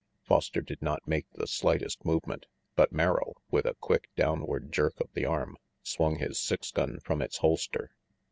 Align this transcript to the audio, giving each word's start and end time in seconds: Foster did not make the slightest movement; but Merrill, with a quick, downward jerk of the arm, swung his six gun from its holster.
Foster 0.23 0.61
did 0.61 0.81
not 0.81 1.07
make 1.07 1.27
the 1.33 1.45
slightest 1.45 2.03
movement; 2.03 2.47
but 2.75 2.91
Merrill, 2.91 3.37
with 3.51 3.67
a 3.67 3.75
quick, 3.75 4.09
downward 4.15 4.71
jerk 4.71 4.99
of 4.99 5.11
the 5.13 5.27
arm, 5.27 5.57
swung 5.83 6.15
his 6.17 6.39
six 6.39 6.71
gun 6.71 6.99
from 6.99 7.21
its 7.21 7.37
holster. 7.37 7.91